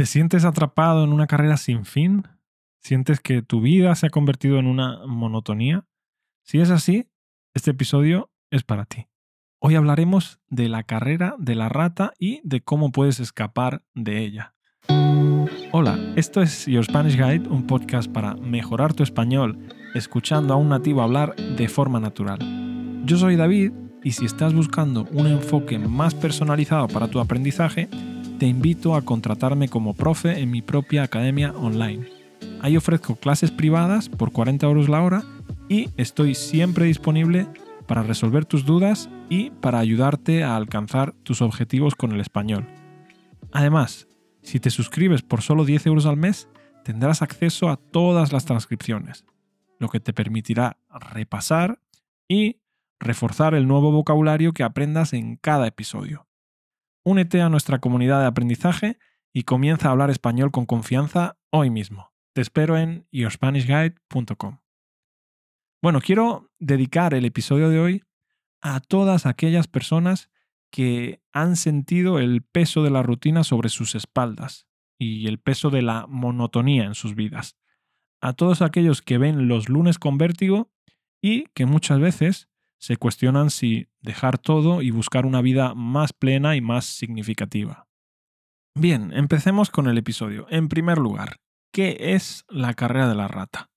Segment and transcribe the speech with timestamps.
[0.00, 2.26] ¿Te sientes atrapado en una carrera sin fin?
[2.78, 5.84] ¿Sientes que tu vida se ha convertido en una monotonía?
[6.42, 7.10] Si es así,
[7.52, 9.08] este episodio es para ti.
[9.58, 14.54] Hoy hablaremos de la carrera de la rata y de cómo puedes escapar de ella.
[15.70, 19.58] Hola, esto es Your Spanish Guide, un podcast para mejorar tu español
[19.94, 22.38] escuchando a un nativo hablar de forma natural.
[23.04, 23.72] Yo soy David
[24.02, 27.90] y si estás buscando un enfoque más personalizado para tu aprendizaje,
[28.40, 32.08] te invito a contratarme como profe en mi propia academia online.
[32.62, 35.22] Ahí ofrezco clases privadas por 40 euros la hora
[35.68, 37.46] y estoy siempre disponible
[37.86, 42.66] para resolver tus dudas y para ayudarte a alcanzar tus objetivos con el español.
[43.52, 44.08] Además,
[44.40, 46.48] si te suscribes por solo 10 euros al mes,
[46.82, 49.26] tendrás acceso a todas las transcripciones,
[49.78, 51.78] lo que te permitirá repasar
[52.26, 52.56] y
[52.98, 56.29] reforzar el nuevo vocabulario que aprendas en cada episodio.
[57.04, 58.98] Únete a nuestra comunidad de aprendizaje
[59.32, 62.12] y comienza a hablar español con confianza hoy mismo.
[62.34, 64.58] Te espero en yourspanishguide.com.
[65.82, 68.02] Bueno, quiero dedicar el episodio de hoy
[68.60, 70.30] a todas aquellas personas
[70.70, 74.66] que han sentido el peso de la rutina sobre sus espaldas
[74.98, 77.56] y el peso de la monotonía en sus vidas.
[78.20, 80.70] A todos aquellos que ven los lunes con vértigo
[81.22, 82.49] y que muchas veces
[82.80, 87.86] se cuestionan si dejar todo y buscar una vida más plena y más significativa.
[88.74, 90.46] Bien, empecemos con el episodio.
[90.48, 91.40] En primer lugar,
[91.72, 93.70] ¿qué es la carrera de la rata?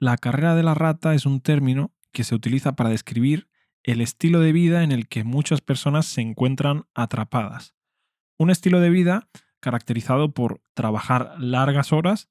[0.00, 3.48] La carrera de la rata es un término que se utiliza para describir
[3.82, 7.74] el estilo de vida en el que muchas personas se encuentran atrapadas.
[8.38, 9.28] Un estilo de vida
[9.60, 12.30] caracterizado por trabajar largas horas,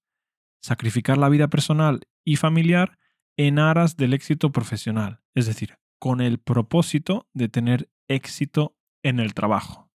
[0.60, 2.98] sacrificar la vida personal y familiar
[3.38, 9.34] en aras del éxito profesional, es decir, con el propósito de tener éxito en el
[9.34, 9.92] trabajo.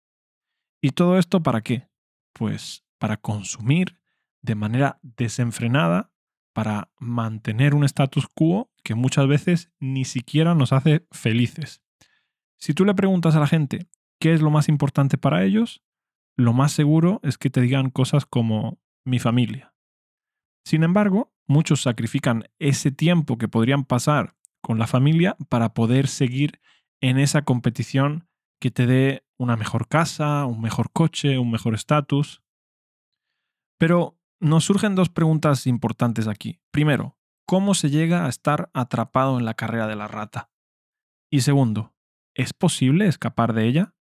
[0.82, 1.90] ¿Y todo esto para qué?
[2.34, 4.00] Pues para consumir
[4.42, 6.12] de manera desenfrenada,
[6.54, 11.82] para mantener un status quo que muchas veces ni siquiera nos hace felices.
[12.60, 13.88] Si tú le preguntas a la gente
[14.20, 15.84] qué es lo más importante para ellos,
[16.36, 19.74] lo más seguro es que te digan cosas como mi familia.
[20.66, 26.62] Sin embargo, muchos sacrifican ese tiempo que podrían pasar con la familia para poder seguir
[27.02, 28.30] en esa competición
[28.60, 32.42] que te dé una mejor casa, un mejor coche, un mejor estatus.
[33.78, 36.62] Pero nos surgen dos preguntas importantes aquí.
[36.72, 40.50] Primero, ¿cómo se llega a estar atrapado en la carrera de la rata?
[41.30, 41.94] Y segundo,
[42.34, 43.96] ¿es posible escapar de ella?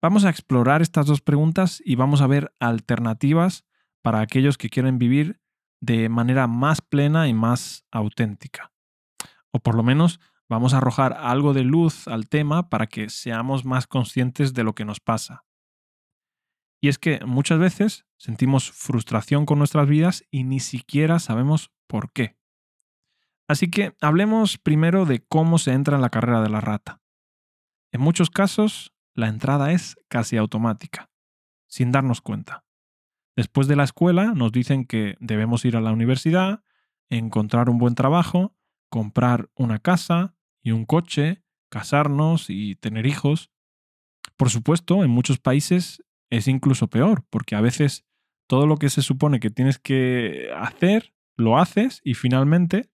[0.00, 3.64] Vamos a explorar estas dos preguntas y vamos a ver alternativas
[4.02, 5.40] para aquellos que quieren vivir
[5.80, 8.73] de manera más plena y más auténtica
[9.54, 13.64] o por lo menos vamos a arrojar algo de luz al tema para que seamos
[13.64, 15.44] más conscientes de lo que nos pasa.
[16.80, 22.12] Y es que muchas veces sentimos frustración con nuestras vidas y ni siquiera sabemos por
[22.12, 22.36] qué.
[23.46, 27.00] Así que hablemos primero de cómo se entra en la carrera de la rata.
[27.92, 31.10] En muchos casos, la entrada es casi automática,
[31.68, 32.64] sin darnos cuenta.
[33.36, 36.64] Después de la escuela nos dicen que debemos ir a la universidad,
[37.08, 38.52] encontrar un buen trabajo
[38.94, 43.50] comprar una casa y un coche, casarnos y tener hijos.
[44.36, 48.06] Por supuesto, en muchos países es incluso peor, porque a veces
[48.46, 52.88] todo lo que se supone que tienes que hacer, lo haces y finalmente,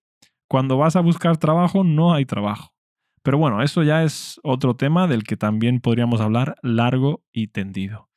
[0.49, 2.75] cuando vas a buscar trabajo, no hay trabajo.
[3.23, 8.09] Pero bueno, eso ya es otro tema del que también podríamos hablar largo y tendido.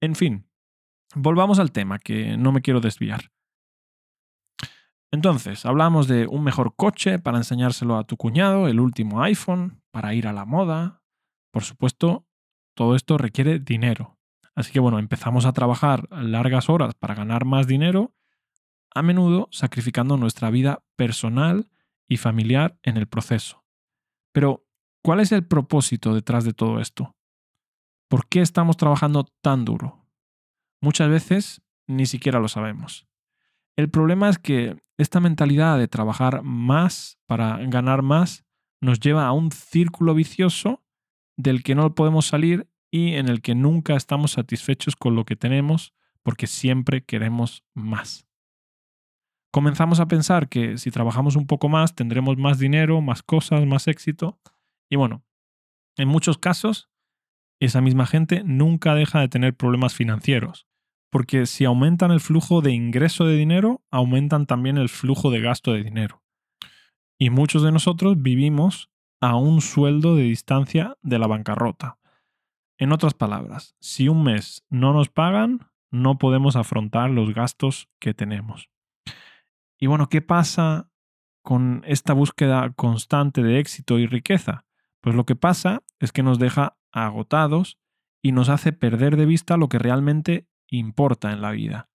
[0.00, 0.48] En fin,
[1.14, 3.30] volvamos al tema, que no me quiero desviar.
[5.12, 10.14] Entonces, hablamos de un mejor coche para enseñárselo a tu cuñado, el último iPhone, para
[10.14, 11.02] ir a la moda.
[11.52, 12.26] Por supuesto,
[12.74, 14.18] todo esto requiere dinero.
[14.54, 18.14] Así que bueno, empezamos a trabajar largas horas para ganar más dinero,
[18.94, 21.70] a menudo sacrificando nuestra vida personal
[22.08, 23.64] y familiar en el proceso.
[24.32, 24.66] Pero,
[25.02, 27.16] ¿cuál es el propósito detrás de todo esto?
[28.08, 30.06] ¿Por qué estamos trabajando tan duro?
[30.80, 33.09] Muchas veces ni siquiera lo sabemos.
[33.76, 38.44] El problema es que esta mentalidad de trabajar más para ganar más
[38.82, 40.84] nos lleva a un círculo vicioso
[41.36, 45.36] del que no podemos salir y en el que nunca estamos satisfechos con lo que
[45.36, 48.26] tenemos porque siempre queremos más.
[49.52, 53.88] Comenzamos a pensar que si trabajamos un poco más tendremos más dinero, más cosas, más
[53.88, 54.38] éxito.
[54.90, 55.24] Y bueno,
[55.96, 56.90] en muchos casos,
[57.58, 60.69] esa misma gente nunca deja de tener problemas financieros
[61.10, 65.72] porque si aumentan el flujo de ingreso de dinero, aumentan también el flujo de gasto
[65.72, 66.22] de dinero.
[67.18, 68.90] Y muchos de nosotros vivimos
[69.20, 71.98] a un sueldo de distancia de la bancarrota.
[72.78, 78.14] En otras palabras, si un mes no nos pagan, no podemos afrontar los gastos que
[78.14, 78.70] tenemos.
[79.78, 80.90] Y bueno, ¿qué pasa
[81.42, 84.64] con esta búsqueda constante de éxito y riqueza?
[85.00, 87.78] Pues lo que pasa es que nos deja agotados
[88.22, 91.88] y nos hace perder de vista lo que realmente importa en la vida.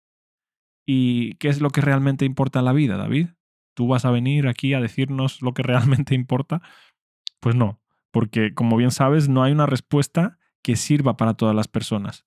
[0.86, 3.30] ¿Y qué es lo que realmente importa en la vida, David?
[3.76, 6.62] ¿Tú vas a venir aquí a decirnos lo que realmente importa?
[7.40, 7.80] Pues no,
[8.12, 12.26] porque como bien sabes, no hay una respuesta que sirva para todas las personas.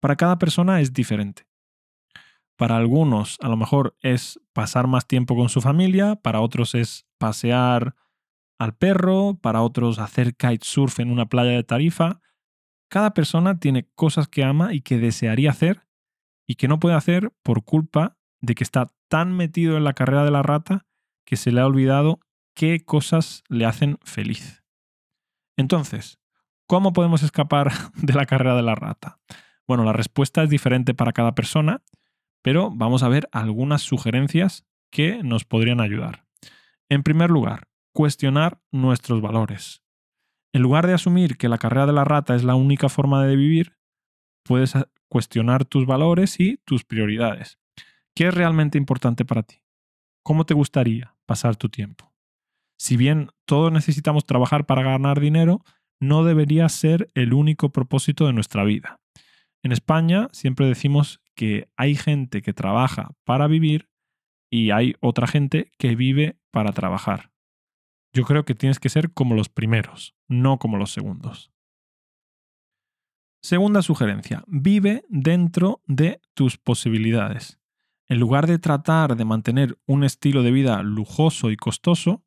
[0.00, 1.46] Para cada persona es diferente.
[2.56, 7.06] Para algunos a lo mejor es pasar más tiempo con su familia, para otros es
[7.18, 7.94] pasear
[8.58, 12.20] al perro, para otros hacer kitesurf en una playa de Tarifa.
[12.92, 15.86] Cada persona tiene cosas que ama y que desearía hacer
[16.46, 20.26] y que no puede hacer por culpa de que está tan metido en la carrera
[20.26, 20.84] de la rata
[21.24, 22.20] que se le ha olvidado
[22.54, 24.62] qué cosas le hacen feliz.
[25.56, 26.18] Entonces,
[26.66, 29.18] ¿cómo podemos escapar de la carrera de la rata?
[29.66, 31.82] Bueno, la respuesta es diferente para cada persona,
[32.42, 36.26] pero vamos a ver algunas sugerencias que nos podrían ayudar.
[36.90, 39.81] En primer lugar, cuestionar nuestros valores.
[40.54, 43.36] En lugar de asumir que la carrera de la rata es la única forma de
[43.36, 43.76] vivir,
[44.44, 44.74] puedes
[45.08, 47.58] cuestionar tus valores y tus prioridades.
[48.14, 49.62] ¿Qué es realmente importante para ti?
[50.22, 52.12] ¿Cómo te gustaría pasar tu tiempo?
[52.78, 55.64] Si bien todos necesitamos trabajar para ganar dinero,
[56.00, 59.00] no debería ser el único propósito de nuestra vida.
[59.62, 63.88] En España siempre decimos que hay gente que trabaja para vivir
[64.50, 67.31] y hay otra gente que vive para trabajar.
[68.12, 71.50] Yo creo que tienes que ser como los primeros, no como los segundos.
[73.42, 77.58] Segunda sugerencia, vive dentro de tus posibilidades.
[78.08, 82.22] En lugar de tratar de mantener un estilo de vida lujoso y costoso,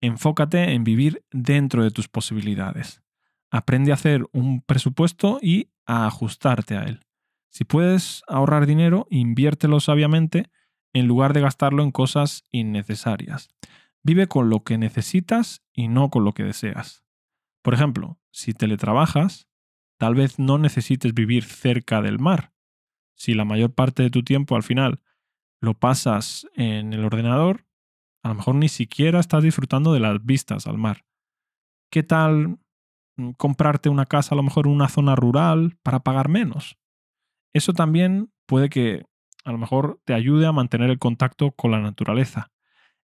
[0.00, 3.02] enfócate en vivir dentro de tus posibilidades.
[3.50, 7.00] Aprende a hacer un presupuesto y a ajustarte a él.
[7.48, 10.50] Si puedes ahorrar dinero, inviértelo sabiamente
[10.92, 13.48] en lugar de gastarlo en cosas innecesarias.
[14.04, 17.04] Vive con lo que necesitas y no con lo que deseas.
[17.62, 19.48] Por ejemplo, si teletrabajas,
[19.98, 22.52] tal vez no necesites vivir cerca del mar.
[23.16, 25.02] Si la mayor parte de tu tiempo al final
[25.60, 27.66] lo pasas en el ordenador,
[28.22, 31.04] a lo mejor ni siquiera estás disfrutando de las vistas al mar.
[31.90, 32.58] ¿Qué tal
[33.16, 36.78] mm, comprarte una casa a lo mejor en una zona rural para pagar menos?
[37.52, 39.04] Eso también puede que
[39.44, 42.50] a lo mejor te ayude a mantener el contacto con la naturaleza.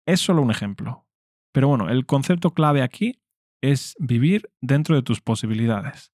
[0.06, 1.06] Es solo un ejemplo.
[1.52, 3.20] Pero bueno, el concepto clave aquí
[3.62, 6.12] es vivir dentro de tus posibilidades.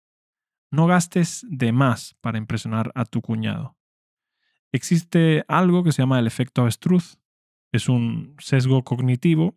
[0.71, 3.77] No gastes de más para impresionar a tu cuñado.
[4.73, 7.19] Existe algo que se llama el efecto avestruz.
[7.73, 9.57] Es un sesgo cognitivo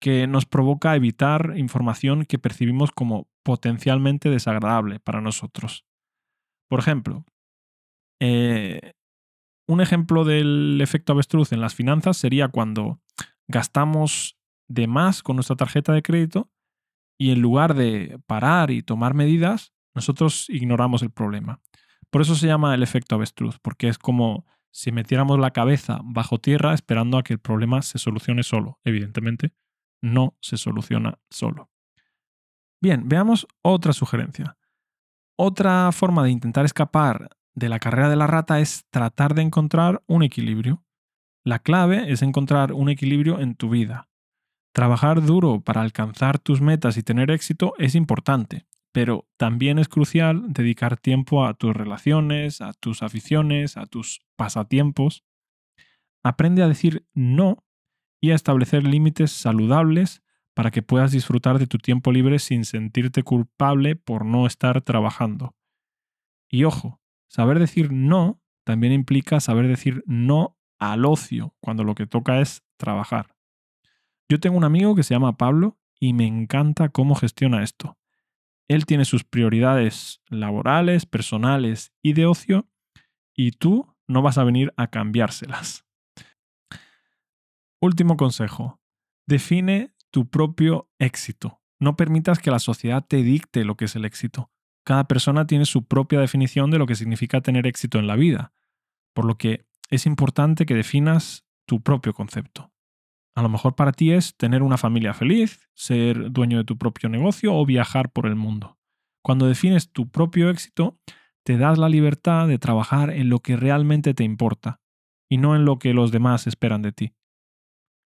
[0.00, 5.84] que nos provoca evitar información que percibimos como potencialmente desagradable para nosotros.
[6.68, 7.24] Por ejemplo,
[8.20, 8.92] eh,
[9.66, 13.00] un ejemplo del efecto avestruz en las finanzas sería cuando
[13.48, 14.38] gastamos
[14.68, 16.50] de más con nuestra tarjeta de crédito
[17.18, 21.60] y en lugar de parar y tomar medidas, nosotros ignoramos el problema.
[22.10, 26.38] Por eso se llama el efecto avestruz, porque es como si metiéramos la cabeza bajo
[26.38, 28.78] tierra esperando a que el problema se solucione solo.
[28.84, 29.54] Evidentemente,
[30.02, 31.70] no se soluciona solo.
[32.80, 34.58] Bien, veamos otra sugerencia.
[35.38, 40.02] Otra forma de intentar escapar de la carrera de la rata es tratar de encontrar
[40.06, 40.84] un equilibrio.
[41.46, 44.08] La clave es encontrar un equilibrio en tu vida.
[44.74, 50.52] Trabajar duro para alcanzar tus metas y tener éxito es importante, pero también es crucial
[50.52, 55.24] dedicar tiempo a tus relaciones, a tus aficiones, a tus pasatiempos.
[56.24, 57.64] Aprende a decir no
[58.20, 63.22] y a establecer límites saludables para que puedas disfrutar de tu tiempo libre sin sentirte
[63.22, 65.54] culpable por no estar trabajando.
[66.50, 72.06] Y ojo, Saber decir no también implica saber decir no al ocio, cuando lo que
[72.06, 73.36] toca es trabajar.
[74.28, 77.96] Yo tengo un amigo que se llama Pablo y me encanta cómo gestiona esto.
[78.68, 82.68] Él tiene sus prioridades laborales, personales y de ocio,
[83.34, 85.84] y tú no vas a venir a cambiárselas.
[87.80, 88.80] Último consejo.
[89.26, 91.60] Define tu propio éxito.
[91.78, 94.50] No permitas que la sociedad te dicte lo que es el éxito.
[94.84, 98.52] Cada persona tiene su propia definición de lo que significa tener éxito en la vida,
[99.12, 102.72] por lo que es importante que definas tu propio concepto.
[103.34, 107.08] A lo mejor para ti es tener una familia feliz, ser dueño de tu propio
[107.08, 108.78] negocio o viajar por el mundo.
[109.22, 110.98] Cuando defines tu propio éxito,
[111.42, 114.80] te das la libertad de trabajar en lo que realmente te importa
[115.28, 117.12] y no en lo que los demás esperan de ti.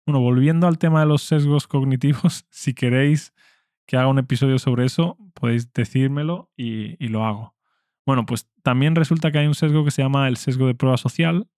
[0.07, 3.33] Bueno, volviendo al tema de los sesgos cognitivos, si queréis
[3.87, 7.55] que haga un episodio sobre eso, podéis decírmelo y, lo hago.
[8.05, 10.97] Bueno, pues también resulta que hay un sesgo que se llama el sesgo de prueba
[10.97, 11.49] social.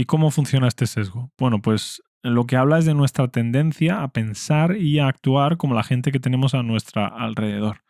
[0.00, 1.32] ¿Y cómo funciona este sesgo?
[1.36, 5.74] Bueno, pues lo que habla es de nuestra tendencia a pensar y a actuar como
[5.74, 7.82] la gente que tenemos a nuestro alrededor.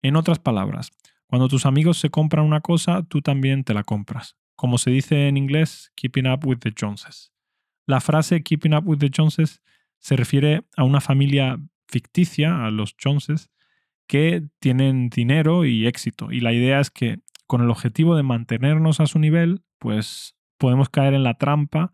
[0.00, 0.92] En otras palabras,
[1.26, 4.38] cuando tus amigos se compran una cosa, tú también te la compras.
[4.56, 7.34] Como se dice en inglés, keeping up with the Joneses.
[7.84, 9.60] La frase keeping up with the Joneses
[9.98, 13.50] se refiere a una familia ficticia, a los Joneses,
[14.06, 16.32] que tienen dinero y éxito.
[16.32, 20.88] Y la idea es que con el objetivo de mantenernos a su nivel, pues podemos
[20.88, 21.92] caer en la trampa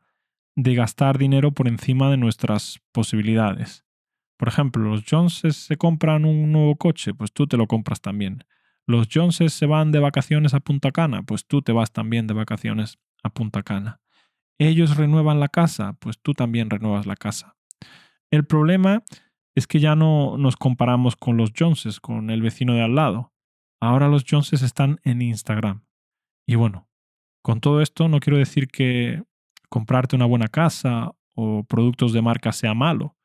[0.54, 3.86] de gastar dinero por encima de nuestras posibilidades.
[4.36, 8.44] Por ejemplo, los Joneses se compran un nuevo coche, pues tú te lo compras también.
[8.86, 12.34] Los Joneses se van de vacaciones a Punta Cana, pues tú te vas también de
[12.34, 14.02] vacaciones a Punta Cana.
[14.58, 17.56] Ellos renuevan la casa, pues tú también renuevas la casa.
[18.30, 19.02] El problema
[19.54, 23.32] es que ya no nos comparamos con los Joneses, con el vecino de al lado.
[23.80, 25.86] Ahora los Joneses están en Instagram.
[26.46, 26.87] Y bueno,
[27.48, 29.22] con todo esto no quiero decir que
[29.70, 33.16] comprarte una buena casa o productos de marca sea malo,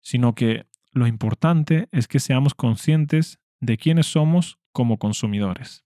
[0.00, 5.84] sino que lo importante es que seamos conscientes de quiénes somos como consumidores.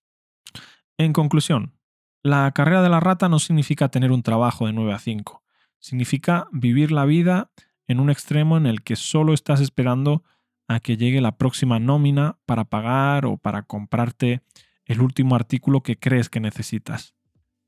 [0.96, 1.74] En conclusión,
[2.22, 5.44] la carrera de la rata no significa tener un trabajo de 9 a 5,
[5.78, 7.50] significa vivir la vida
[7.88, 10.24] en un extremo en el que solo estás esperando
[10.66, 14.40] a que llegue la próxima nómina para pagar o para comprarte
[14.86, 17.15] el último artículo que crees que necesitas.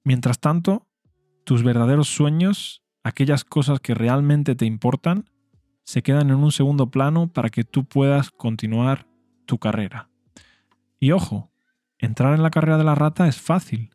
[0.08, 0.86] Mientras tanto,
[1.44, 5.28] tus verdaderos sueños, aquellas cosas que realmente te importan,
[5.84, 9.06] se quedan en un segundo plano para que tú puedas continuar
[9.44, 10.08] tu carrera.
[10.98, 11.50] Y ojo,
[11.98, 13.90] entrar en la carrera de la rata es fácil.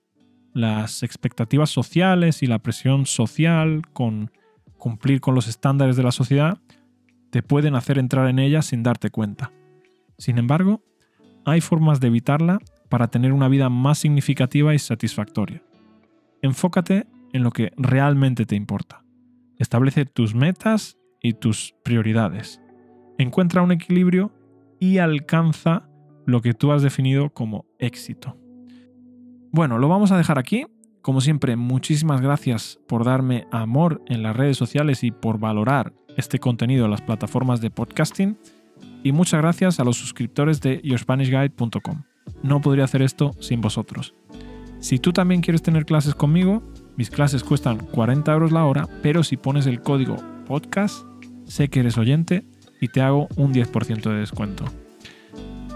[0.53, 4.29] Las expectativas sociales y la presión social con
[4.77, 6.59] cumplir con los estándares de la sociedad,
[7.31, 9.51] te pueden hacer entrar en ella sin darte cuenta.
[10.19, 10.83] Sin embargo,
[11.43, 15.63] hay formas de evitarla para tener una vida más significativa y satisfactoria.
[16.43, 19.03] Enfócate en lo que realmente te importa.
[19.57, 22.61] Establece tus metas y tus prioridades.
[23.17, 24.33] Encuentra un equilibrio
[24.77, 25.89] y alcanza
[26.25, 28.37] lo que tú has definido como éxito.
[29.53, 30.65] Bueno, lo vamos a dejar aquí.
[31.01, 36.39] Como siempre, muchísimas gracias por darme amor en las redes sociales y por valorar este
[36.39, 38.37] contenido en las plataformas de podcasting.
[39.01, 42.03] Y muchas gracias a los suscriptores de yourspanishguide.com.
[42.41, 44.13] No podría hacer esto sin vosotros.
[44.83, 46.61] Si tú también quieres tener clases conmigo,
[46.97, 51.05] mis clases cuestan 40 euros la hora, pero si pones el código podcast,
[51.45, 52.43] sé que eres oyente
[52.81, 54.65] y te hago un 10% de descuento.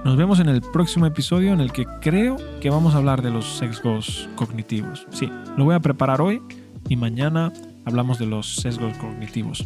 [0.03, 3.29] Nos vemos en el próximo episodio en el que creo que vamos a hablar de
[3.29, 5.07] los sesgos cognitivos.
[5.11, 6.41] Sí, lo voy a preparar hoy
[6.89, 7.53] y mañana
[7.85, 9.65] hablamos de los sesgos cognitivos.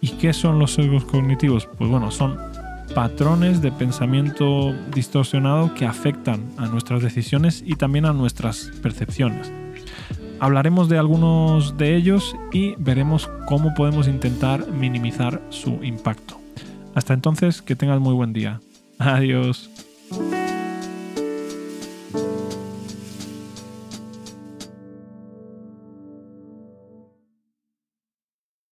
[0.00, 1.68] ¿Y qué son los sesgos cognitivos?
[1.76, 2.38] Pues bueno, son
[2.94, 9.52] patrones de pensamiento distorsionado que afectan a nuestras decisiones y también a nuestras percepciones.
[10.40, 16.40] Hablaremos de algunos de ellos y veremos cómo podemos intentar minimizar su impacto.
[16.94, 18.60] Hasta entonces, que tengas muy buen día.
[18.98, 19.70] Adiós.